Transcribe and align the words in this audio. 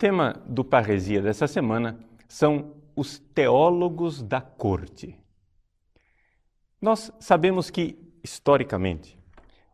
Tema 0.00 0.42
do 0.46 0.64
Parresia 0.64 1.20
dessa 1.20 1.46
semana 1.46 2.00
são 2.26 2.72
os 2.96 3.18
teólogos 3.18 4.22
da 4.22 4.40
corte. 4.40 5.14
Nós 6.80 7.12
sabemos 7.20 7.68
que, 7.68 7.98
historicamente, 8.24 9.18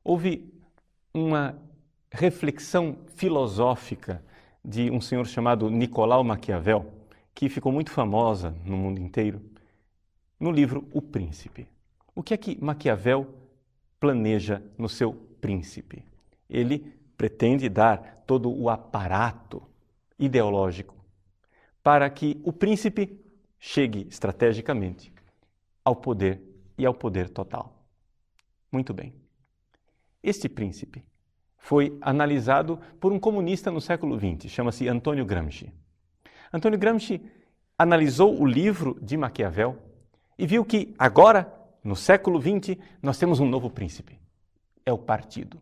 houve 0.03 0.53
uma 1.15 1.57
reflexão 2.11 2.99
filosófica 3.15 4.21
de 4.65 4.91
um 4.91 5.01
senhor 5.01 5.29
chamado 5.29 5.71
Nicolau 5.71 6.25
Maquiavel, 6.25 6.93
que 7.33 7.49
ficou 7.49 7.71
muito 7.71 7.93
famosa 7.93 8.53
no 8.65 8.77
mundo 8.77 9.01
inteiro, 9.01 9.41
no 10.41 10.51
livro 10.51 10.89
O 10.93 11.01
Príncipe. 11.01 11.69
O 12.17 12.21
que 12.21 12.35
é 12.35 12.37
que 12.37 12.61
Maquiavel 12.61 13.33
planeja 14.01 14.61
no 14.77 14.89
seu 14.89 15.13
Príncipe? 15.41 16.05
Ele 16.51 16.81
pretende 17.17 17.69
dar 17.69 18.25
todo 18.27 18.53
o 18.53 18.69
aparato 18.69 19.63
ideológico 20.19 20.97
para 21.83 22.11
que 22.11 22.41
o 22.43 22.53
príncipe 22.53 23.21
chegue 23.59 24.07
estrategicamente 24.11 25.13
ao 25.85 25.95
poder 25.95 26.43
e 26.77 26.85
ao 26.85 26.93
poder 26.93 27.31
total. 27.31 27.87
Muito 28.73 28.93
bem. 28.93 29.15
Este 30.23 30.49
príncipe 30.49 31.05
foi 31.57 31.97
analisado 32.01 32.81
por 33.01 33.13
um 33.13 33.19
comunista 33.21 33.71
no 33.71 33.81
século 33.81 34.19
XX, 34.19 34.51
chama-se 34.51 34.89
Antônio 34.89 35.25
Gramsci. 35.25 35.73
Antônio 36.53 36.79
Gramsci 36.79 37.21
analisou 37.79 38.41
o 38.41 38.45
livro 38.47 38.99
de 39.01 39.17
Maquiavel 39.17 39.79
e 40.39 40.47
viu 40.47 40.65
que 40.65 40.95
agora, 40.99 41.53
no 41.85 41.95
século 41.95 42.41
XX, 42.41 42.77
nós 43.01 43.19
temos 43.19 43.41
um 43.41 43.49
novo 43.49 43.71
príncipe. 43.71 44.19
É 44.85 44.93
o 44.93 44.99
partido. 44.99 45.61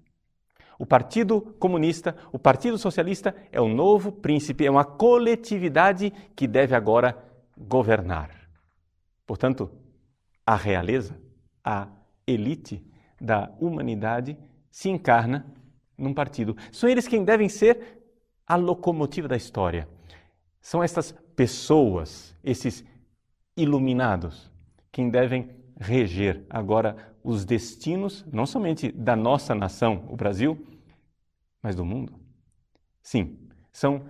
O 0.79 0.87
Partido 0.87 1.41
Comunista, 1.59 2.17
o 2.33 2.39
Partido 2.39 2.79
Socialista 2.79 3.35
é 3.53 3.61
o 3.61 3.69
novo 3.69 4.11
príncipe, 4.11 4.67
é 4.67 4.71
uma 4.71 4.85
coletividade 4.85 6.13
que 6.35 6.47
deve 6.47 6.75
agora 6.75 7.17
governar. 7.57 8.31
Portanto, 9.27 9.71
a 10.47 10.57
realeza, 10.57 11.19
a 11.65 11.89
elite 12.27 12.85
da 13.21 13.51
humanidade 13.61 14.37
se 14.71 14.89
encarna 14.89 15.47
num 15.97 16.13
partido. 16.13 16.57
São 16.73 16.89
eles 16.89 17.07
quem 17.07 17.25
devem 17.25 17.49
ser 17.49 18.03
a 18.47 18.57
locomotiva 18.57 19.29
da 19.29 19.37
história. 19.37 19.89
São 20.61 20.83
estas 20.83 21.13
pessoas, 21.37 22.37
esses 22.43 22.85
iluminados, 23.57 24.51
quem 24.91 25.09
devem 25.09 25.51
reger 25.79 26.45
agora 26.49 27.14
os 27.25 27.47
destinos, 27.47 28.23
não 28.31 28.45
somente 28.45 28.93
da 28.93 29.17
nossa 29.17 29.55
nação, 29.55 30.07
o 30.11 30.15
Brasil, 30.15 30.63
mas 31.63 31.75
do 31.75 31.83
mundo. 31.83 32.21
Sim, 33.03 33.49
são 33.73 34.05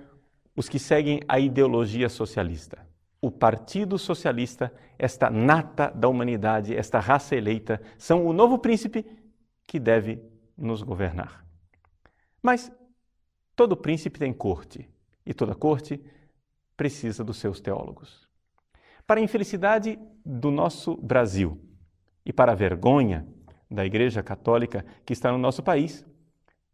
os 0.57 0.69
que 0.69 0.81
seguem 0.81 1.21
a 1.29 1.39
ideologia 1.39 2.09
socialista. 2.09 2.85
O 3.21 3.31
Partido 3.31 3.97
Socialista, 3.99 4.75
esta 4.99 5.31
nata 5.31 5.91
da 5.91 6.09
humanidade, 6.09 6.77
esta 6.77 6.99
raça 6.99 7.37
eleita, 7.37 7.81
são 7.97 8.27
o 8.27 8.33
novo 8.33 8.59
príncipe 8.59 9.07
que 9.67 9.79
deve 9.79 10.21
nos 10.59 10.83
governar. 10.83 11.47
Mas 12.43 12.71
todo 13.55 13.77
príncipe 13.77 14.19
tem 14.19 14.33
corte 14.33 14.89
e 15.25 15.33
toda 15.33 15.55
corte 15.55 16.05
precisa 16.77 17.23
dos 17.23 17.39
seus 17.39 17.61
teólogos. 17.61 18.29
Para 19.07 19.21
a 19.21 19.23
infelicidade 19.23 19.99
do 20.25 20.51
nosso 20.51 20.97
Brasil 20.97 21.64
e 22.25 22.33
para 22.33 22.53
a 22.53 22.55
vergonha 22.55 23.27
da 23.71 23.85
Igreja 23.85 24.23
Católica 24.23 24.85
que 25.05 25.13
está 25.13 25.31
no 25.31 25.39
nosso 25.39 25.63
país, 25.63 26.05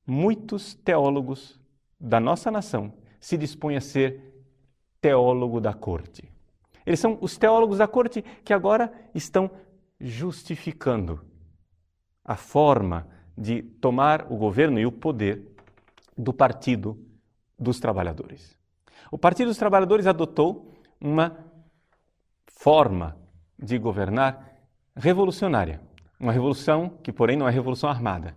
muitos 0.06 0.75
teólogos 0.75 1.61
da 1.99 2.21
nossa 2.21 2.50
nação 2.50 2.93
se 3.21 3.37
dispõem 3.37 3.77
a 3.77 3.81
ser 3.81 4.44
teólogo 5.00 5.61
da 5.61 5.72
corte. 5.72 6.31
Eles 6.84 7.00
são 7.00 7.19
os 7.21 7.37
teólogos 7.37 7.78
da 7.78 7.87
corte 7.87 8.22
que 8.44 8.53
agora 8.53 8.93
estão 9.15 9.50
justificando 10.00 11.21
a 12.25 12.37
forma 12.37 13.06
de 13.37 13.62
tomar 13.62 14.31
o 14.31 14.37
governo 14.37 14.78
e 14.78 14.87
o 14.87 14.93
poder 14.93 15.47
do 16.17 16.32
Partido 16.32 16.99
dos 17.59 17.81
Trabalhadores. 17.81 18.56
O 19.11 19.19
Partido 19.19 19.49
dos 19.49 19.59
Trabalhadores 19.59 20.06
adotou 20.06 20.75
uma 21.00 21.44
forma 22.47 23.17
de 23.59 23.78
governar 23.78 24.50
revolucionária. 24.96 25.80
Uma 26.18 26.32
revolução 26.32 26.90
que, 27.02 27.12
porém, 27.12 27.36
não 27.36 27.48
é 27.48 27.50
revolução 27.50 27.88
armada, 27.88 28.34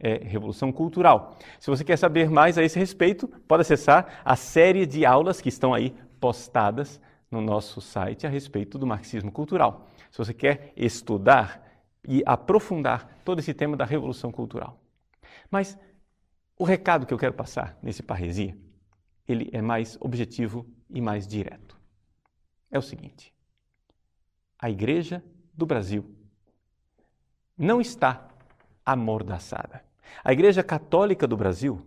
é 0.00 0.16
revolução 0.24 0.72
cultural. 0.72 1.36
Se 1.60 1.68
você 1.68 1.84
quer 1.84 1.96
saber 1.96 2.30
mais 2.30 2.56
a 2.56 2.62
esse 2.62 2.78
respeito, 2.78 3.28
pode 3.46 3.62
acessar 3.62 4.20
a 4.24 4.36
série 4.36 4.86
de 4.86 5.04
aulas 5.04 5.40
que 5.40 5.48
estão 5.48 5.74
aí 5.74 5.94
postadas 6.20 7.00
no 7.30 7.40
nosso 7.40 7.80
site 7.80 8.26
a 8.26 8.30
respeito 8.30 8.78
do 8.78 8.86
marxismo 8.86 9.30
cultural. 9.30 9.86
Se 10.10 10.18
você 10.18 10.32
quer 10.32 10.72
estudar 10.76 11.62
e 12.06 12.22
aprofundar 12.24 13.20
todo 13.24 13.40
esse 13.40 13.52
tema 13.52 13.76
da 13.76 13.84
revolução 13.84 14.32
cultural. 14.32 14.80
Mas 15.50 15.78
o 16.58 16.64
recado 16.64 17.06
que 17.06 17.12
eu 17.12 17.18
quero 17.18 17.34
passar 17.34 17.78
nesse 17.82 18.02
parresia, 18.02 18.56
ele 19.26 19.50
é 19.52 19.60
mais 19.60 19.98
objetivo 20.00 20.66
e 20.88 21.00
mais 21.00 21.26
direto. 21.26 21.78
É 22.70 22.78
o 22.78 22.82
seguinte: 22.82 23.34
a 24.58 24.70
igreja 24.70 25.22
do 25.58 25.66
Brasil 25.66 26.04
não 27.58 27.80
está 27.80 28.28
amordaçada. 28.86 29.82
A 30.22 30.32
Igreja 30.32 30.62
Católica 30.62 31.26
do 31.26 31.36
Brasil 31.36 31.84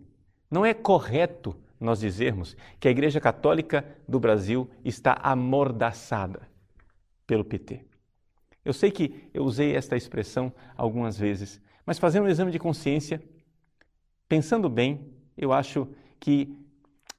não 0.50 0.66
é 0.66 0.74
correto 0.74 1.56
nós 1.80 2.02
dizermos 2.02 2.56
que 2.80 2.90
a 2.90 2.92
Igreja 2.92 3.22
Católica 3.22 3.86
do 4.06 4.20
Brasil 4.20 4.70
está 4.84 5.14
amordaçada 5.14 6.42
pelo 7.26 7.46
PT. 7.46 7.86
Eu 8.64 8.74
sei 8.74 8.92
que 8.92 9.30
eu 9.34 9.44
usei 9.44 9.76
esta 9.76 9.96
expressão 9.96 10.53
algumas 10.76 11.18
vezes, 11.18 11.59
mas 11.86 11.98
fazendo 11.98 12.26
um 12.26 12.30
exame 12.30 12.52
de 12.52 12.59
consciência, 12.59 13.24
pensando 14.28 14.70
bem, 14.70 15.16
eu 15.36 15.53
acho 15.53 15.88
que 16.20 16.56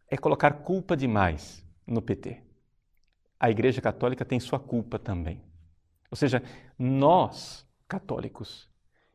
é 0.09 0.17
colocar 0.17 0.53
culpa 0.53 0.95
demais 0.95 1.65
no 1.87 2.03
PT. 2.03 2.41
A 3.41 3.51
Igreja 3.51 3.81
Católica 3.81 4.25
tem 4.25 4.39
sua 4.39 4.61
culpa 4.61 4.99
também. 4.99 5.41
Ou 6.13 6.17
seja, 6.17 6.43
nós, 6.79 7.67
católicos, 7.89 8.69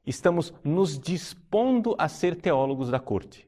estamos 0.04 0.52
nos 0.64 0.98
dispondo 0.98 1.96
a 1.96 2.10
ser 2.10 2.36
teólogos 2.36 2.90
da 2.90 3.00
corte. 3.00 3.48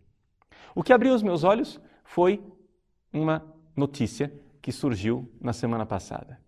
O 0.75 0.83
que 0.83 0.93
abriu 0.93 1.15
os 1.15 1.23
meus 1.23 1.43
olhos 1.43 1.81
foi 2.03 2.43
uma 3.11 3.43
notícia 3.75 4.31
que 4.61 4.71
surgiu 4.71 5.27
na 5.41 5.51
semana 5.51 5.83
passada. 5.83 6.39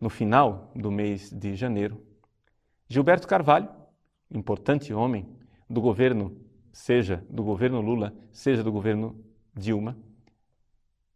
No 0.00 0.10
final 0.10 0.72
do 0.74 0.90
mês 0.90 1.30
de 1.30 1.54
janeiro, 1.54 2.04
Gilberto 2.88 3.28
Carvalho, 3.28 3.68
importante 4.28 4.92
homem 4.92 5.28
do 5.70 5.80
governo, 5.80 6.36
seja 6.72 7.24
do 7.30 7.44
governo 7.44 7.80
Lula, 7.80 8.12
seja 8.32 8.64
do 8.64 8.72
governo 8.72 9.16
Dilma, 9.54 9.96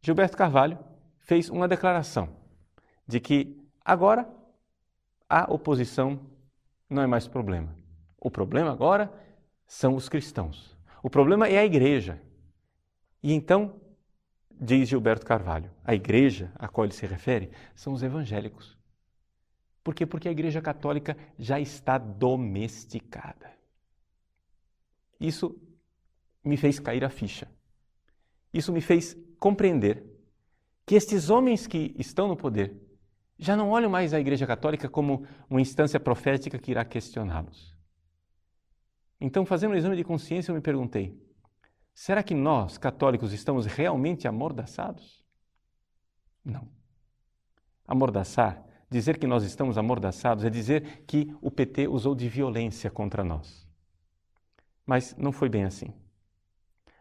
Gilberto 0.00 0.36
Carvalho 0.36 0.78
fez 1.18 1.50
uma 1.50 1.66
declaração 1.66 2.28
de 3.08 3.18
que 3.18 3.60
agora 3.84 4.36
a 5.28 5.52
oposição 5.52 6.20
não 6.88 7.02
é 7.02 7.06
mais 7.06 7.26
problema. 7.26 7.74
O 8.18 8.30
problema 8.30 8.70
agora 8.70 9.12
são 9.66 9.94
os 9.94 10.08
cristãos. 10.08 10.76
O 11.02 11.10
problema 11.10 11.48
é 11.48 11.58
a 11.58 11.64
igreja. 11.64 12.20
E 13.22 13.32
então, 13.32 13.80
diz 14.50 14.88
Gilberto 14.88 15.26
Carvalho, 15.26 15.70
a 15.84 15.94
igreja 15.94 16.52
a 16.54 16.68
qual 16.68 16.84
ele 16.84 16.94
se 16.94 17.06
refere 17.06 17.50
são 17.74 17.92
os 17.92 18.02
evangélicos. 18.02 18.76
Por 19.82 19.94
quê? 19.94 20.04
Porque 20.04 20.28
a 20.28 20.32
igreja 20.32 20.60
católica 20.60 21.16
já 21.38 21.60
está 21.60 21.98
domesticada. 21.98 23.52
Isso 25.20 25.56
me 26.44 26.56
fez 26.56 26.78
cair 26.78 27.04
a 27.04 27.08
ficha. 27.08 27.48
Isso 28.52 28.72
me 28.72 28.80
fez 28.80 29.16
compreender 29.38 30.04
que 30.84 30.94
estes 30.94 31.30
homens 31.30 31.66
que 31.66 31.94
estão 31.98 32.28
no 32.28 32.36
poder 32.36 32.85
já 33.38 33.56
não 33.56 33.70
olham 33.70 33.90
mais 33.90 34.14
a 34.14 34.20
Igreja 34.20 34.46
Católica 34.46 34.88
como 34.88 35.26
uma 35.48 35.60
instância 35.60 36.00
profética 36.00 36.58
que 36.58 36.70
irá 36.70 36.84
questioná-los. 36.84 37.76
Então, 39.20 39.44
fazendo 39.44 39.72
um 39.72 39.76
exame 39.76 39.96
de 39.96 40.04
consciência, 40.04 40.50
eu 40.50 40.54
me 40.54 40.60
perguntei: 40.60 41.18
será 41.94 42.22
que 42.22 42.34
nós, 42.34 42.78
católicos, 42.78 43.32
estamos 43.32 43.66
realmente 43.66 44.26
amordaçados? 44.26 45.24
Não. 46.44 46.68
Amordaçar, 47.86 48.62
dizer 48.90 49.18
que 49.18 49.26
nós 49.26 49.44
estamos 49.44 49.78
amordaçados, 49.78 50.44
é 50.44 50.50
dizer 50.50 51.04
que 51.06 51.34
o 51.40 51.50
PT 51.50 51.88
usou 51.88 52.14
de 52.14 52.28
violência 52.28 52.90
contra 52.90 53.24
nós. 53.24 53.66
Mas 54.84 55.14
não 55.16 55.32
foi 55.32 55.48
bem 55.48 55.64
assim. 55.64 55.92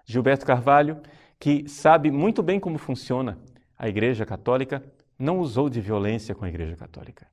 Gilberto 0.06 0.46
Carvalho, 0.46 1.02
que 1.40 1.68
sabe 1.68 2.12
muito 2.12 2.42
bem 2.42 2.60
como 2.60 2.78
funciona 2.78 3.40
a 3.78 3.90
Igreja 3.90 4.26
Católica, 4.26 4.84
não 5.18 5.40
usou 5.40 5.70
de 5.70 5.80
violência 5.82 6.36
com 6.36 6.46
a 6.46 6.50
Igreja 6.50 6.76
Católica. 6.76 7.28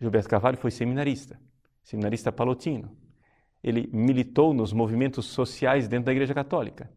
Gilberto 0.00 0.28
Carvalho 0.28 0.56
foi 0.56 0.70
seminarista, 0.70 1.40
seminarista 1.82 2.32
palotino. 2.32 2.96
Ele 3.62 3.88
militou 3.92 4.54
nos 4.54 4.72
movimentos 4.72 5.26
sociais 5.26 5.88
dentro 5.88 6.06
da 6.06 6.12
Igreja 6.12 6.32
Católica. 6.32 6.90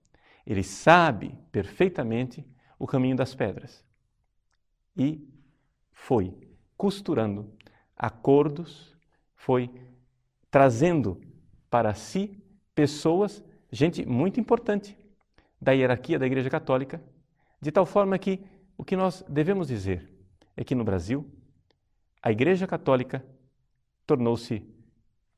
Ele 0.45 0.63
sabe 0.63 1.37
perfeitamente 1.51 2.45
o 2.77 2.87
caminho 2.87 3.15
das 3.15 3.33
pedras 3.35 3.83
e 4.95 5.27
foi 5.91 6.35
costurando 6.77 7.51
acordos, 7.95 8.97
foi 9.35 9.69
trazendo 10.49 11.21
para 11.69 11.93
si 11.93 12.43
pessoas, 12.73 13.43
gente 13.71 14.05
muito 14.05 14.39
importante 14.39 14.97
da 15.59 15.71
hierarquia 15.71 16.17
da 16.17 16.25
Igreja 16.25 16.49
Católica, 16.49 17.01
de 17.61 17.71
tal 17.71 17.85
forma 17.85 18.17
que 18.17 18.43
o 18.81 18.83
que 18.83 18.95
nós 18.95 19.23
devemos 19.29 19.67
dizer 19.67 20.09
é 20.57 20.63
que 20.63 20.73
no 20.73 20.83
Brasil 20.83 21.31
a 22.19 22.31
Igreja 22.31 22.65
Católica 22.65 23.23
tornou-se, 24.07 24.67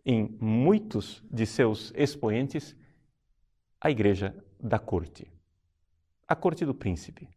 em 0.06 0.38
muitos 0.40 1.22
de 1.30 1.46
seus 1.46 1.92
expoentes, 1.94 2.74
a 3.82 3.92
Igreja 3.92 4.34
da 4.58 4.80
Corte, 4.80 5.30
a 6.26 6.38
Corte 6.38 6.66
do 6.66 6.74
Príncipe. 6.74 7.28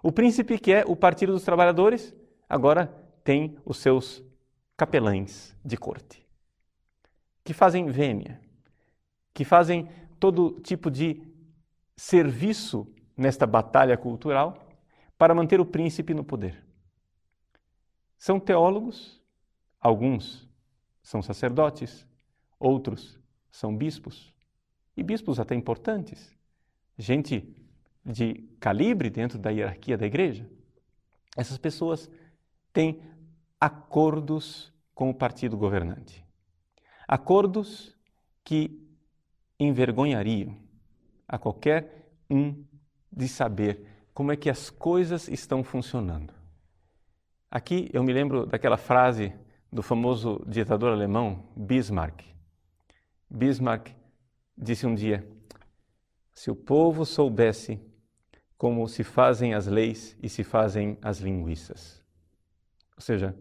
O 0.00 0.12
príncipe, 0.12 0.60
que 0.60 0.72
é 0.72 0.84
o 0.86 0.94
Partido 0.94 1.32
dos 1.32 1.42
Trabalhadores, 1.42 2.14
agora 2.48 2.86
tem 3.24 3.58
os 3.64 3.78
seus 3.78 4.22
capelães 4.76 5.56
de 5.64 5.76
corte, 5.76 6.24
que 7.42 7.52
fazem 7.52 7.90
vênia, 7.90 8.40
que 9.34 9.44
fazem 9.44 9.88
todo 10.20 10.60
tipo 10.60 10.88
de 10.88 11.20
serviço 11.96 12.86
nesta 13.16 13.44
batalha 13.44 13.96
cultural 13.96 14.67
para 15.18 15.34
manter 15.34 15.60
o 15.60 15.66
príncipe 15.66 16.14
no 16.14 16.24
poder. 16.24 16.64
São 18.16 18.38
teólogos, 18.38 19.20
alguns 19.80 20.48
são 21.02 21.20
sacerdotes, 21.20 22.06
outros 22.58 23.20
são 23.50 23.76
bispos, 23.76 24.32
e 24.96 25.02
bispos 25.02 25.38
até 25.38 25.54
importantes, 25.54 26.36
gente 26.96 27.54
de 28.04 28.34
calibre 28.58 29.10
dentro 29.10 29.38
da 29.38 29.50
hierarquia 29.50 29.98
da 29.98 30.06
igreja. 30.06 30.48
Essas 31.36 31.58
pessoas 31.58 32.10
têm 32.72 33.02
acordos 33.60 34.72
com 34.94 35.10
o 35.10 35.14
partido 35.14 35.56
governante. 35.56 36.24
Acordos 37.06 37.96
que 38.42 38.82
envergonhariam 39.58 40.56
a 41.26 41.38
qualquer 41.38 42.10
um 42.30 42.64
de 43.12 43.28
saber 43.28 43.97
como 44.18 44.32
é 44.32 44.36
que 44.36 44.50
as 44.50 44.68
coisas 44.68 45.28
estão 45.28 45.62
funcionando. 45.62 46.34
Aqui 47.48 47.88
eu 47.92 48.02
me 48.02 48.12
lembro 48.12 48.46
daquela 48.46 48.76
frase 48.76 49.32
do 49.72 49.80
famoso 49.80 50.44
ditador 50.44 50.90
alemão 50.90 51.48
Bismarck. 51.56 52.24
Bismarck 53.30 53.94
disse 54.56 54.88
um 54.88 54.94
dia: 54.96 55.24
Se 56.34 56.50
o 56.50 56.56
povo 56.56 57.06
soubesse 57.06 57.80
como 58.56 58.88
se 58.88 59.04
fazem 59.04 59.54
as 59.54 59.68
leis 59.68 60.18
e 60.20 60.28
se 60.28 60.42
fazem 60.42 60.98
as 61.00 61.20
linguiças. 61.20 62.04
Ou 62.96 63.00
seja, 63.00 63.38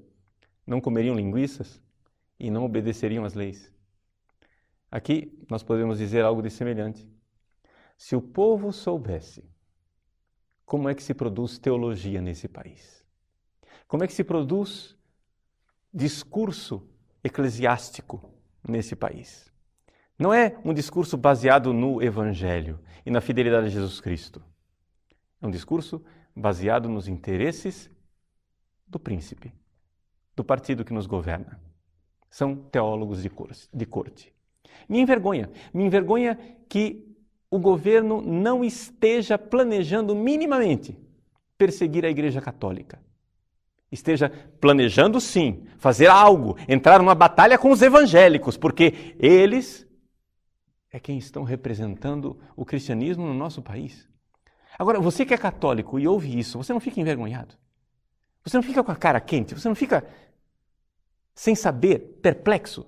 não 0.64 0.80
comeriam 0.80 1.16
linguiças 1.16 1.82
e 2.40 2.52
não 2.52 2.64
obedeceriam 2.64 3.26
às 3.26 3.34
leis. 3.34 3.74
Aqui 4.92 5.44
nós 5.50 5.64
podemos 5.64 5.98
dizer 5.98 6.24
algo 6.24 6.44
de 6.44 6.52
semelhante. 6.52 7.10
Se 7.98 8.16
o 8.16 8.22
povo 8.22 8.72
soubesse 8.72 9.57
como 10.68 10.90
é 10.90 10.94
que 10.94 11.02
se 11.02 11.14
produz 11.14 11.58
teologia 11.58 12.22
nesse 12.22 12.46
país, 12.46 13.02
como 13.88 14.04
é 14.04 14.08
que 14.08 14.14
se 14.14 14.24
produz 14.24 14.98
discurso 15.94 16.86
eclesiástico 17.24 18.30
nesse 18.68 18.94
país. 18.94 19.50
Não 20.20 20.34
é 20.34 20.60
um 20.66 20.74
discurso 20.74 21.16
baseado 21.16 21.72
no 21.72 22.04
Evangelho 22.04 22.82
e 23.06 23.10
na 23.10 23.22
fidelidade 23.22 23.68
a 23.68 23.70
Jesus 23.70 24.02
Cristo. 24.02 24.44
É 25.42 25.48
um 25.48 25.52
discurso 25.52 26.04
baseado 26.36 26.90
nos 26.90 27.08
interesses 27.08 27.90
do 28.86 29.00
príncipe, 29.00 29.54
do 30.36 30.44
partido 30.44 30.84
que 30.84 30.94
nos 30.94 31.08
governa. 31.08 31.62
São 32.30 32.54
teólogos 32.58 33.24
de 33.24 33.86
corte. 33.86 34.34
Me 34.90 35.00
envergonha, 35.00 35.50
me 35.74 35.86
envergonha 35.86 36.36
que 36.68 37.07
o 37.50 37.60
governo 37.60 38.22
não 38.22 38.64
esteja 38.64 39.38
planejando 39.38 40.16
minimamente 40.16 40.98
perseguir 41.58 42.06
a 42.06 42.10
Igreja 42.10 42.42
Católica. 42.42 43.00
Esteja 43.92 44.30
planejando 44.60 45.20
sim 45.22 45.66
fazer 45.78 46.08
algo, 46.08 46.58
entrar 46.68 47.00
numa 47.00 47.16
batalha 47.16 47.58
com 47.58 47.72
os 47.72 47.82
evangélicos, 47.82 48.58
porque 48.58 49.16
eles 49.18 49.88
é 50.92 51.00
quem 51.00 51.18
estão 51.18 51.44
representando 51.44 52.38
o 52.56 52.66
cristianismo 52.66 53.26
no 53.26 53.34
nosso 53.34 53.62
país. 53.62 54.08
Agora, 54.78 55.00
você 55.00 55.26
que 55.26 55.34
é 55.34 55.38
católico 55.38 55.98
e 56.00 56.08
ouve 56.08 56.38
isso, 56.38 56.58
você 56.58 56.74
não 56.74 56.80
fica 56.80 57.00
envergonhado? 57.00 57.56
Você 58.44 58.58
não 58.58 58.64
fica 58.64 58.84
com 58.84 58.92
a 58.92 58.96
cara 58.96 59.20
quente? 59.20 59.54
Você 59.54 59.68
não 59.68 59.76
fica 59.76 60.06
sem 61.34 61.56
saber, 61.56 62.20
perplexo? 62.22 62.86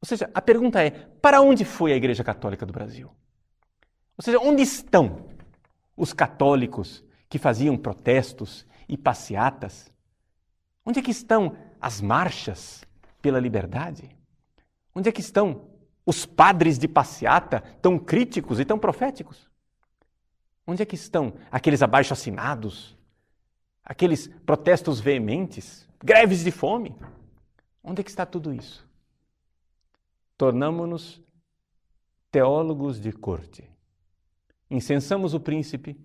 Ou 0.00 0.06
seja, 0.06 0.30
a 0.32 0.40
pergunta 0.40 0.82
é: 0.82 0.90
para 0.90 1.40
onde 1.40 1.64
foi 1.64 1.92
a 1.92 1.96
Igreja 1.96 2.22
Católica 2.22 2.64
do 2.64 2.72
Brasil? 2.72 3.10
Ou 4.16 4.22
seja, 4.22 4.38
onde 4.38 4.62
estão 4.62 5.28
os 5.96 6.12
católicos 6.12 7.04
que 7.28 7.38
faziam 7.38 7.76
protestos 7.76 8.66
e 8.88 8.96
passeatas? 8.96 9.92
Onde 10.84 11.00
é 11.00 11.02
que 11.02 11.10
estão 11.10 11.56
as 11.80 12.00
marchas 12.00 12.84
pela 13.20 13.38
liberdade? 13.38 14.08
Onde 14.94 15.08
é 15.08 15.12
que 15.12 15.20
estão 15.20 15.68
os 16.06 16.24
padres 16.24 16.78
de 16.78 16.88
passeata 16.88 17.60
tão 17.82 17.98
críticos 17.98 18.58
e 18.58 18.64
tão 18.64 18.78
proféticos? 18.78 19.48
Onde 20.66 20.82
é 20.82 20.86
que 20.86 20.94
estão 20.94 21.34
aqueles 21.50 21.82
abaixo-assinados? 21.82 22.96
Aqueles 23.84 24.28
protestos 24.46 25.00
veementes? 25.00 25.86
Greves 26.02 26.42
de 26.42 26.50
fome? 26.50 26.96
Onde 27.82 28.00
é 28.00 28.04
que 28.04 28.10
está 28.10 28.24
tudo 28.24 28.52
isso? 28.52 28.87
Tornamo-nos 30.38 31.20
teólogos 32.30 33.00
de 33.00 33.10
corte. 33.10 33.68
Incensamos 34.70 35.34
o 35.34 35.40
príncipe 35.40 35.98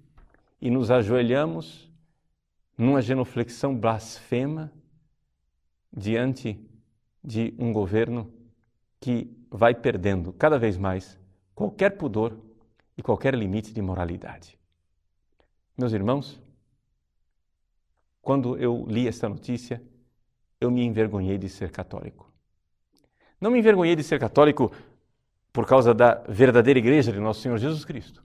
e 0.59 0.71
nos 0.71 0.89
ajoelhamos 0.89 1.87
numa 2.75 2.99
genuflexão 2.99 3.77
blasfema 3.77 4.73
diante 5.95 6.59
de 7.23 7.53
um 7.59 7.71
governo 7.71 8.33
que 8.99 9.31
vai 9.51 9.75
perdendo 9.75 10.33
cada 10.33 10.57
vez 10.57 10.77
mais 10.77 11.19
qualquer 11.53 11.91
pudor 11.91 12.35
e 12.97 13.03
qualquer 13.03 13.35
limite 13.35 13.71
de 13.71 13.81
moralidade. 13.83 14.57
Meus 15.77 15.93
irmãos, 15.93 16.41
quando 18.19 18.57
eu 18.57 18.83
li 18.87 19.07
esta 19.07 19.29
notícia, 19.29 19.83
eu 20.59 20.71
me 20.71 20.83
envergonhei 20.83 21.37
de 21.37 21.49
ser 21.49 21.69
católico. 21.69 22.32
Não 23.43 23.51
me 23.51 23.59
envergonhei 23.59 23.93
de 23.93 24.03
ser 24.03 24.17
católico 24.21 24.71
por 25.51 25.67
causa 25.67 25.93
da 25.93 26.23
verdadeira 26.29 26.79
igreja 26.79 27.11
de 27.11 27.19
nosso 27.19 27.41
Senhor 27.41 27.57
Jesus 27.57 27.83
Cristo, 27.83 28.23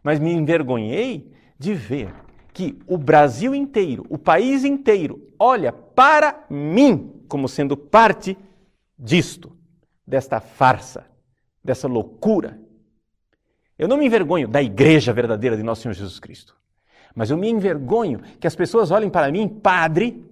mas 0.00 0.20
me 0.20 0.32
envergonhei 0.32 1.32
de 1.58 1.74
ver 1.74 2.14
que 2.52 2.78
o 2.86 2.96
Brasil 2.96 3.52
inteiro, 3.52 4.06
o 4.08 4.16
país 4.16 4.64
inteiro, 4.64 5.28
olha 5.36 5.72
para 5.72 6.44
mim 6.48 7.20
como 7.26 7.48
sendo 7.48 7.76
parte 7.76 8.38
disto, 8.96 9.50
desta 10.06 10.38
farsa, 10.38 11.04
dessa 11.64 11.88
loucura 11.88 12.56
eu 13.76 13.88
não 13.88 13.96
me 13.96 14.06
envergonho 14.06 14.46
da 14.46 14.62
igreja 14.62 15.12
verdadeira 15.12 15.56
de 15.56 15.64
nosso 15.64 15.82
Senhor 15.82 15.94
Jesus 15.94 16.20
Cristo, 16.20 16.54
mas 17.12 17.28
eu 17.28 17.36
me 17.36 17.50
envergonho 17.50 18.20
que 18.38 18.46
as 18.46 18.54
pessoas 18.54 18.92
olhem 18.92 19.10
para 19.10 19.32
mim, 19.32 19.48
padre, 19.48 20.24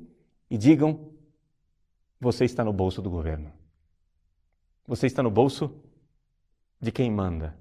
e 0.48 0.56
digam: 0.56 1.10
você 2.20 2.44
está 2.44 2.62
no 2.62 2.72
bolso 2.72 3.02
do 3.02 3.10
governo. 3.10 3.57
Você 4.88 5.06
está 5.06 5.22
no 5.22 5.30
bolso 5.30 5.70
de 6.80 6.90
quem 6.90 7.10
manda. 7.10 7.54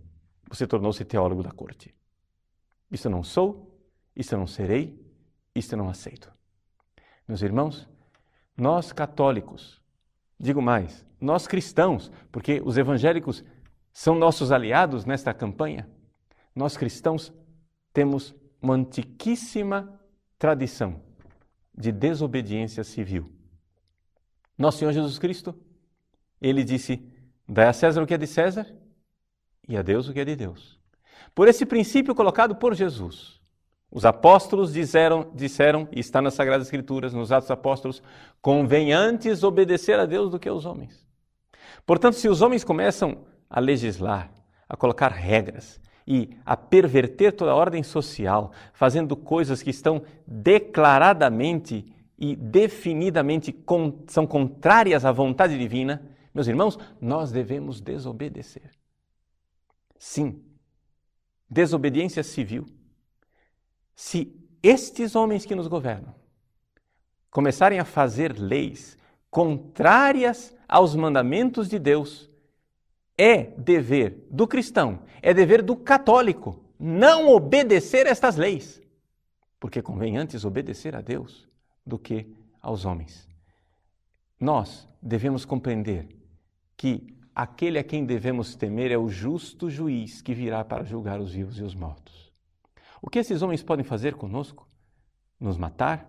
Você 0.50 0.66
tornou-se 0.66 1.04
teólogo 1.04 1.44
da 1.44 1.52
corte. 1.52 1.94
Isso 2.90 3.08
eu 3.08 3.12
não 3.12 3.22
sou, 3.22 3.78
isso 4.16 4.34
eu 4.34 4.40
não 4.40 4.48
serei, 4.48 4.98
isso 5.54 5.74
eu 5.74 5.78
não 5.78 5.90
aceito. 5.90 6.32
Meus 7.28 7.42
irmãos, 7.42 7.86
nós 8.56 8.94
católicos, 8.94 9.82
digo 10.40 10.62
mais, 10.62 11.06
nós 11.20 11.46
cristãos, 11.46 12.10
porque 12.32 12.62
os 12.64 12.78
evangélicos 12.78 13.44
são 13.92 14.16
nossos 14.16 14.50
aliados 14.50 15.04
nesta 15.04 15.34
campanha. 15.34 15.86
Nós 16.56 16.78
cristãos 16.78 17.34
temos 17.92 18.34
uma 18.62 18.76
antiquíssima 18.76 20.00
tradição 20.40 21.04
de 21.78 21.92
desobediência 21.92 22.86
civil. 22.86 23.30
Nosso 24.58 24.78
Senhor 24.78 24.94
Jesus 24.94 25.20
Cristo, 25.20 25.54
ele 26.40 26.64
disse: 26.64 27.17
Dai 27.48 27.68
a 27.68 27.74
César 27.74 28.02
o 28.02 28.08
que 28.08 28.14
é 28.14 28.18
de 28.18 28.28
César 28.28 28.68
e 29.68 29.78
a 29.78 29.82
Deus 29.82 30.08
o 30.08 30.14
que 30.14 30.20
é 30.20 30.26
de 30.26 30.36
Deus. 30.36 30.78
Por 31.34 31.48
esse 31.48 31.66
princípio 31.66 32.14
colocado 32.14 32.56
por 32.56 32.74
Jesus, 32.74 33.40
os 33.90 34.06
apóstolos 34.06 34.74
disseram, 34.74 35.32
disseram, 35.34 35.88
e 35.92 36.00
está 36.00 36.22
nas 36.22 36.34
Sagradas 36.34 36.68
Escrituras, 36.68 37.14
nos 37.14 37.32
Atos 37.32 37.50
Apóstolos, 37.50 38.04
convém 38.42 38.92
antes 38.92 39.44
obedecer 39.44 39.98
a 39.98 40.06
Deus 40.06 40.30
do 40.30 40.40
que 40.40 40.50
aos 40.50 40.66
homens. 40.66 41.06
Portanto, 41.86 42.16
se 42.16 42.28
os 42.28 42.42
homens 42.42 42.64
começam 42.66 43.20
a 43.50 43.60
legislar, 43.62 44.30
a 44.68 44.76
colocar 44.76 45.12
regras 45.12 45.80
e 46.06 46.30
a 46.46 46.58
perverter 46.58 47.34
toda 47.34 47.52
a 47.52 47.56
ordem 47.56 47.82
social, 47.82 48.52
fazendo 48.74 49.16
coisas 49.16 49.64
que 49.64 49.70
estão 49.70 50.02
declaradamente 50.26 51.86
e 52.20 52.36
definidamente 52.36 53.56
são 54.08 54.28
contrárias 54.28 55.06
à 55.06 55.12
vontade 55.12 55.58
divina, 55.58 56.02
meus 56.38 56.48
irmãos, 56.48 56.78
nós 57.02 57.32
devemos 57.32 57.82
desobedecer. 57.82 58.70
Sim, 59.98 60.40
desobediência 61.50 62.22
civil. 62.22 62.68
Se 63.96 64.40
estes 64.62 65.16
homens 65.16 65.48
que 65.48 65.56
nos 65.56 65.66
governam 65.66 66.14
começarem 67.32 67.80
a 67.80 67.86
fazer 67.86 68.38
leis 68.38 68.96
contrárias 69.32 70.56
aos 70.70 70.96
mandamentos 70.96 71.68
de 71.68 71.80
Deus, 71.80 72.30
é 73.18 73.42
dever 73.42 74.28
do 74.30 74.48
cristão, 74.48 75.02
é 75.24 75.34
dever 75.34 75.64
do 75.64 75.76
católico 75.76 76.64
não 76.80 77.30
obedecer 77.30 78.06
estas 78.06 78.36
leis, 78.36 78.80
porque 79.60 79.82
convém 79.82 80.18
antes 80.18 80.46
obedecer 80.46 80.96
a 80.96 81.02
Deus 81.02 81.50
do 81.84 81.98
que 81.98 82.32
aos 82.62 82.86
homens. 82.86 83.28
Nós 84.40 84.88
devemos 85.02 85.44
compreender 85.44 86.17
que 86.78 87.08
aquele 87.34 87.80
a 87.80 87.84
quem 87.84 88.06
devemos 88.06 88.56
temer 88.56 88.92
é 88.92 88.98
o 88.98 89.10
justo 89.10 89.70
juiz 89.70 90.22
que 90.22 90.34
virá 90.34 90.64
para 90.64 90.84
julgar 90.84 91.20
os 91.20 91.34
vivos 91.34 91.58
e 91.58 91.64
os 91.64 91.76
mortos. 91.76 92.32
O 93.02 93.10
que 93.10 93.20
esses 93.20 93.42
homens 93.42 93.64
podem 93.64 93.84
fazer 93.84 94.16
conosco? 94.16 94.68
Nos 95.40 95.58
matar? 95.58 96.08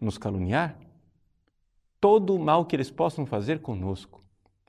Nos 0.00 0.16
caluniar? 0.16 0.78
Todo 2.00 2.34
o 2.34 2.38
mal 2.38 2.64
que 2.64 2.76
eles 2.76 2.90
possam 2.90 3.26
fazer 3.26 3.60
conosco 3.60 4.22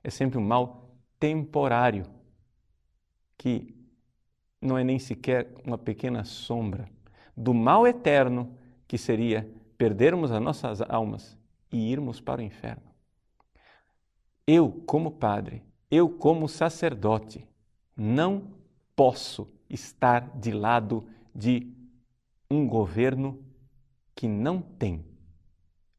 é 0.03 0.09
sempre 0.09 0.37
um 0.37 0.45
mal 0.45 0.95
temporário, 1.19 2.05
que 3.37 3.75
não 4.61 4.77
é 4.77 4.83
nem 4.83 4.99
sequer 4.99 5.53
uma 5.65 5.77
pequena 5.77 6.23
sombra 6.23 6.89
do 7.35 7.53
mal 7.53 7.85
eterno 7.85 8.57
que 8.87 8.97
seria 8.97 9.49
perdermos 9.77 10.31
as 10.31 10.41
nossas 10.41 10.81
almas 10.81 11.37
e 11.71 11.91
irmos 11.91 12.21
para 12.21 12.41
o 12.41 12.43
inferno. 12.43 12.94
Eu, 14.47 14.71
como 14.85 15.11
padre, 15.11 15.63
eu, 15.89 16.09
como 16.09 16.47
sacerdote, 16.47 17.47
não 17.95 18.53
posso 18.95 19.47
estar 19.69 20.29
de 20.37 20.51
lado 20.51 21.07
de 21.33 21.73
um 22.49 22.67
governo 22.67 23.43
que 24.13 24.27
não 24.27 24.61
tem 24.61 25.05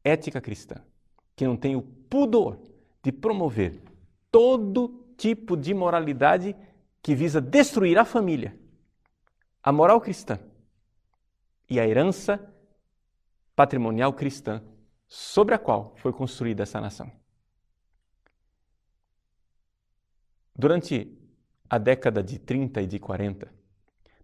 ética 0.03 0.39
cristã, 0.39 0.75
que 1.35 1.45
não 1.45 1.57
tem 1.57 1.75
o 1.75 1.81
pudor 1.81 2.59
de 3.03 3.11
promover 3.11 3.81
todo 4.31 5.13
tipo 5.17 5.57
de 5.57 5.73
moralidade 5.73 6.55
que 7.01 7.13
visa 7.13 7.41
destruir 7.41 7.97
a 7.97 8.05
família, 8.05 8.57
a 9.61 9.71
moral 9.71 9.99
cristã 9.99 10.39
e 11.69 11.79
a 11.79 11.87
herança 11.87 12.53
patrimonial 13.55 14.13
cristã 14.13 14.63
sobre 15.07 15.53
a 15.53 15.59
qual 15.59 15.93
foi 15.97 16.13
construída 16.13 16.63
essa 16.63 16.79
nação. 16.79 17.11
Durante 20.57 21.15
a 21.69 21.77
década 21.77 22.23
de 22.23 22.39
30 22.39 22.81
e 22.81 22.87
de 22.87 22.97
40, 22.97 23.53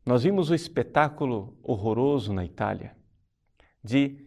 nós 0.03 0.23
vimos 0.23 0.49
o 0.49 0.55
espetáculo 0.55 1.55
horroroso 1.61 2.33
na 2.33 2.43
Itália 2.43 2.95
de 3.83 4.25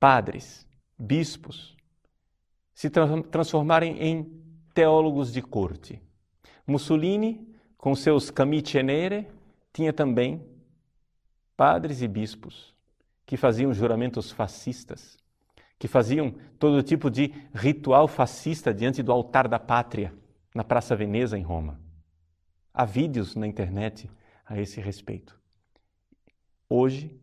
padres, 0.00 0.66
bispos, 0.98 1.76
se 2.72 2.88
transformarem 2.88 3.98
em 4.00 4.42
teólogos 4.72 5.32
de 5.32 5.42
corte. 5.42 6.00
Mussolini, 6.66 7.54
com 7.76 7.94
seus 7.94 8.30
camicie 8.30 8.82
nere, 8.82 9.28
tinha 9.72 9.92
também 9.92 10.42
padres 11.56 12.00
e 12.00 12.08
bispos 12.08 12.74
que 13.26 13.36
faziam 13.36 13.74
juramentos 13.74 14.30
fascistas, 14.30 15.18
que 15.78 15.88
faziam 15.88 16.34
todo 16.58 16.82
tipo 16.82 17.10
de 17.10 17.34
ritual 17.52 18.08
fascista 18.08 18.72
diante 18.72 19.02
do 19.02 19.12
altar 19.12 19.46
da 19.46 19.58
pátria 19.58 20.23
na 20.54 20.62
Praça 20.62 20.94
Veneza, 20.94 21.36
em 21.36 21.42
Roma. 21.42 21.80
Há 22.72 22.84
vídeos 22.84 23.34
na 23.34 23.46
internet 23.46 24.08
a 24.46 24.58
esse 24.60 24.80
respeito. 24.80 25.38
Hoje, 26.68 27.20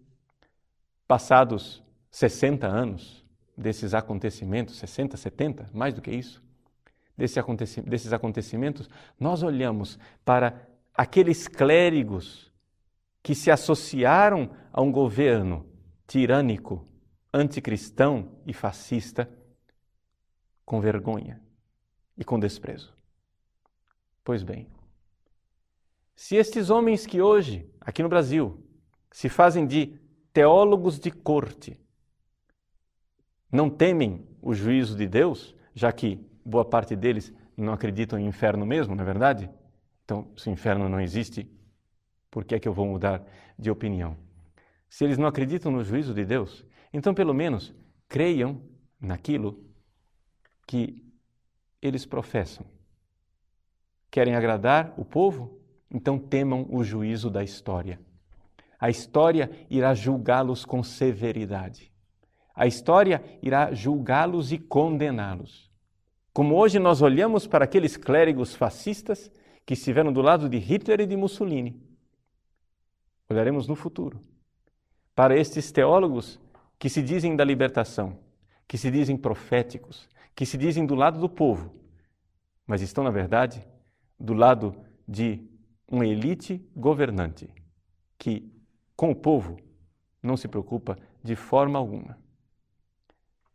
passados 1.08 1.82
60 2.10 2.68
anos 2.68 3.26
desses 3.58 3.94
acontecimentos, 3.94 4.78
60, 4.78 5.16
70, 5.16 5.70
mais 5.74 5.94
do 5.94 6.02
que 6.02 6.12
isso, 6.12 6.44
desse 7.18 7.40
aconteci 7.40 7.82
desses 7.82 8.12
acontecimentos, 8.12 8.90
nós 9.20 9.44
olhamos 9.44 9.98
para 10.26 10.68
aqueles 10.94 11.48
clérigos 11.48 12.52
que 13.24 13.36
se 13.36 13.52
associaram 13.52 14.52
a 14.74 14.82
um 14.82 14.92
governo 14.92 15.66
tirânico, 16.08 16.86
anticristão 17.34 18.40
e 18.46 18.54
fascista 18.54 19.30
com 20.66 20.82
vergonha 20.82 21.42
e 22.18 22.26
com 22.26 22.40
desprezo. 22.40 23.01
Pois 24.24 24.44
bem, 24.44 24.68
se 26.16 26.36
estes 26.36 26.70
homens 26.70 27.08
que 27.08 27.22
hoje, 27.22 27.68
aqui 27.80 28.04
no 28.04 28.10
Brasil, 28.10 28.64
se 29.12 29.28
fazem 29.28 29.66
de 29.66 30.00
teólogos 30.32 31.00
de 31.00 31.10
corte, 31.10 31.80
não 33.52 33.70
temem 33.70 34.28
o 34.42 34.54
juízo 34.54 34.96
de 34.96 35.08
Deus, 35.08 35.56
já 35.74 35.92
que 35.92 36.24
boa 36.46 36.64
parte 36.64 36.96
deles 36.96 37.34
não 37.58 37.74
acreditam 37.74 38.20
em 38.20 38.28
inferno 38.28 38.66
mesmo, 38.66 38.96
não 38.96 39.04
é 39.04 39.06
verdade? 39.06 39.50
Então, 40.06 40.32
se 40.38 40.50
o 40.50 40.52
inferno 40.52 40.88
não 40.88 41.02
existe, 41.02 41.50
por 42.30 42.46
que 42.46 42.56
é 42.56 42.60
que 42.60 42.68
eu 42.68 42.74
vou 42.74 42.86
mudar 42.86 43.26
de 43.58 43.70
opinião? 43.70 44.16
Se 44.88 45.04
eles 45.04 45.18
não 45.18 45.28
acreditam 45.28 45.72
no 45.72 45.84
juízo 45.84 46.14
de 46.14 46.24
Deus, 46.24 46.66
então 46.94 47.14
pelo 47.14 47.34
menos 47.34 47.74
creiam 48.08 48.62
naquilo 49.00 49.66
que 50.68 51.04
eles 51.82 52.06
professam. 52.06 52.66
Querem 54.12 54.36
agradar 54.36 54.94
o 54.98 55.06
povo? 55.06 55.58
Então 55.90 56.20
temam 56.20 56.68
o 56.70 56.84
juízo 56.84 57.30
da 57.30 57.44
história. 57.44 57.98
A 58.78 58.90
história 58.90 59.50
irá 59.70 59.94
julgá-los 59.94 60.66
com 60.66 60.84
severidade. 60.84 61.92
A 62.54 62.68
história 62.68 63.24
irá 63.42 63.74
julgá-los 63.74 64.52
e 64.52 64.58
condená-los. 64.58 65.72
Como 66.34 66.56
hoje 66.56 66.78
nós 66.78 67.02
olhamos 67.02 67.48
para 67.48 67.64
aqueles 67.64 67.96
clérigos 67.96 68.54
fascistas 68.54 69.32
que 69.66 69.74
estiveram 69.74 70.12
do 70.12 70.22
lado 70.22 70.50
de 70.50 70.58
Hitler 70.58 71.02
e 71.02 71.06
de 71.06 71.16
Mussolini, 71.16 71.82
olharemos 73.30 73.68
no 73.68 73.76
futuro 73.76 74.22
para 75.16 75.38
estes 75.38 75.72
teólogos 75.72 76.40
que 76.80 76.90
se 76.90 77.02
dizem 77.02 77.36
da 77.36 77.44
libertação, 77.44 78.20
que 78.68 78.78
se 78.78 78.90
dizem 78.90 79.16
proféticos, 79.16 80.10
que 80.36 80.46
se 80.46 80.58
dizem 80.58 80.86
do 80.86 80.96
lado 80.96 81.20
do 81.20 81.30
povo, 81.30 81.74
mas 82.66 82.82
estão, 82.82 83.04
na 83.04 83.12
verdade, 83.12 83.66
do 84.22 84.34
lado 84.34 84.76
de 85.08 85.44
uma 85.88 86.06
elite 86.06 86.64
governante 86.76 87.54
que, 88.18 88.52
com 88.96 89.12
o 89.12 89.16
povo, 89.16 89.58
não 90.22 90.38
se 90.38 90.48
preocupa 90.48 90.98
de 91.24 91.36
forma 91.36 91.78
alguma. 91.78 92.18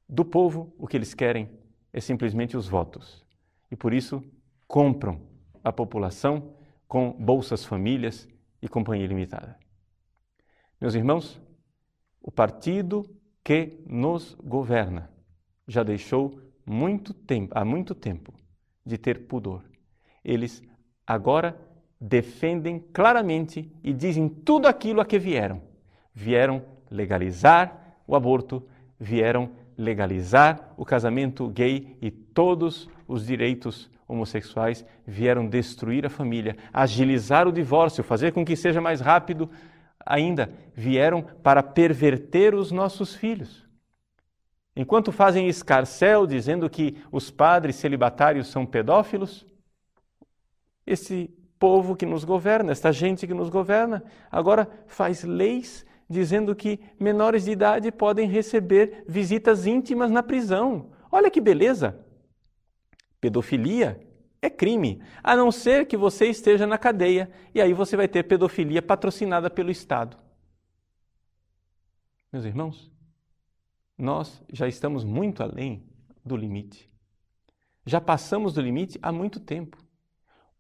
Do 0.09 0.25
povo, 0.25 0.75
o 0.77 0.87
que 0.87 0.97
eles 0.97 1.15
querem 1.15 1.49
é 1.93 2.01
simplesmente 2.01 2.57
os 2.57 2.69
votos. 2.69 3.25
E 3.71 3.77
por 3.77 3.95
isso 3.95 4.23
compram 4.67 5.21
a 5.63 5.73
população 5.73 6.55
com 6.87 7.13
bolsas 7.13 7.65
famílias 7.65 8.29
e 8.61 8.69
companhia 8.69 9.07
limitada. 9.07 9.59
Meus 10.81 10.95
irmãos, 10.95 11.41
o 12.21 12.31
partido 12.31 13.09
que 13.43 13.81
nos 13.87 14.35
governa 14.35 15.11
já 15.67 15.83
deixou 15.83 16.41
muito 16.65 17.15
tempo, 17.15 17.57
há 17.57 17.65
muito 17.65 17.95
tempo 17.95 18.35
de 18.85 18.99
ter 18.99 19.27
pudor. 19.27 19.65
Eles 20.27 20.61
agora 21.07 21.57
defendem 22.01 22.81
claramente 22.93 23.73
e 23.83 23.93
dizem 23.93 24.29
tudo 24.29 24.67
aquilo 24.67 25.01
a 25.01 25.07
que 25.07 25.21
vieram. 25.21 25.63
Vieram 26.13 26.65
legalizar 26.91 27.97
o 28.09 28.17
aborto, 28.17 28.67
vieram 28.99 29.51
legalizar 29.79 30.75
o 30.77 30.85
casamento 30.85 31.49
gay 31.49 31.97
e 32.03 32.11
todos 32.11 32.89
os 33.07 33.25
direitos 33.25 33.89
homossexuais 34.09 34.85
vieram 35.07 35.47
destruir 35.47 36.05
a 36.05 36.11
família, 36.11 36.57
agilizar 36.73 37.47
o 37.47 37.53
divórcio, 37.53 38.03
fazer 38.03 38.33
com 38.33 38.45
que 38.45 38.57
seja 38.57 38.81
mais 38.81 39.01
rápido 39.01 39.49
ainda, 40.05 40.51
vieram 40.75 41.23
para 41.23 41.63
perverter 41.63 42.53
os 42.53 42.73
nossos 42.73 43.15
filhos. 43.15 43.65
Enquanto 44.75 45.13
fazem 45.13 45.49
escarcel 45.49 46.27
dizendo 46.27 46.69
que 46.69 46.97
os 47.13 47.31
padres 47.31 47.77
celibatários 47.77 48.49
são 48.49 48.67
pedófilos, 48.67 49.47
esse 50.87 51.29
povo 51.59 51.97
que 51.97 52.07
nos 52.07 52.25
governa, 52.25 52.73
esta 52.73 52.93
gente 52.93 53.27
que 53.27 53.35
nos 53.35 53.49
governa, 53.49 54.05
agora 54.31 54.69
faz 54.87 55.25
leis 55.25 55.85
dizendo 56.09 56.55
que 56.55 56.79
menores 57.01 57.45
de 57.45 57.51
idade 57.51 57.91
podem 57.91 58.29
receber 58.29 59.05
visitas 59.09 59.67
íntimas 59.67 60.11
na 60.11 60.23
prisão. 60.23 60.91
Olha 61.11 61.31
que 61.31 61.41
beleza! 61.41 61.99
Pedofilia 63.21 64.01
É 64.41 64.51
crime, 64.51 65.03
a 65.25 65.35
não 65.35 65.51
ser 65.51 65.87
que 65.87 65.97
você 65.97 66.27
esteja 66.27 66.67
na 66.67 66.79
cadeia 66.79 67.31
e 67.55 67.61
aí 67.61 67.73
você 67.73 67.97
vai 67.97 68.07
ter 68.07 68.23
pedofilia 68.23 68.83
patrocinada 68.83 69.51
pelo 69.51 69.71
Estado. 69.71 70.17
Meus 72.31 72.45
irmãos, 72.45 72.93
nós 73.97 74.43
já 74.53 74.69
estamos 74.69 75.05
muito 75.05 75.43
além 75.43 75.83
do 76.25 76.37
limite. 76.37 76.89
Já 77.85 78.01
passamos 78.01 78.53
do 78.53 78.61
limite 78.61 78.99
há 79.01 79.11
muito 79.11 79.41
tempo. 79.41 79.86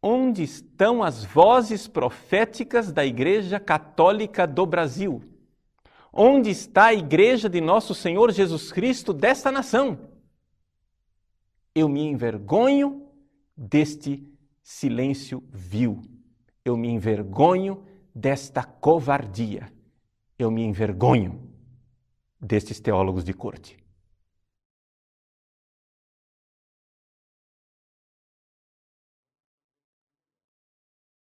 Onde 0.02 0.42
estão 0.42 1.02
as 1.02 1.24
vozes 1.24 1.88
proféticas 1.88 2.92
da 2.92 3.04
Igreja 3.04 3.58
Católica 3.58 4.46
do 4.46 4.64
Brasil? 4.66 5.22
Onde 6.12 6.50
está 6.50 6.86
a 6.86 6.94
Igreja 6.94 7.48
de 7.48 7.60
Nosso 7.60 7.94
Senhor 7.94 8.32
Jesus 8.32 8.72
Cristo 8.72 9.12
desta 9.12 9.50
nação? 9.50 9.98
Eu 11.74 11.88
me 11.88 12.02
envergonho 12.02 13.06
deste 13.56 14.26
silêncio 14.62 15.42
vil. 15.50 16.02
Eu 16.64 16.76
me 16.76 16.88
envergonho 16.88 17.84
desta 18.14 18.62
covardia. 18.62 19.70
Eu 20.38 20.50
me 20.50 20.62
envergonho 20.62 21.50
destes 22.40 22.80
teólogos 22.80 23.24
de 23.24 23.32
corte. 23.32 23.76